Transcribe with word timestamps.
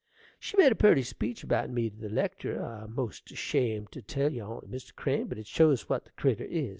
She 0.39 0.57
made 0.57 0.71
a 0.71 0.75
purty 0.75 1.03
speech 1.03 1.43
about 1.43 1.69
me 1.69 1.91
to 1.91 1.95
the 1.95 2.09
lectur': 2.09 2.59
I'm 2.59 2.95
'most 2.95 3.29
ashamed 3.29 3.91
to 3.91 4.01
tell 4.01 4.31
you 4.31 4.41
on't, 4.41 4.71
Mr. 4.71 4.95
Crane, 4.95 5.27
but 5.27 5.37
it 5.37 5.45
shows 5.45 5.87
what 5.89 6.05
the 6.05 6.11
critter 6.17 6.43
is. 6.45 6.69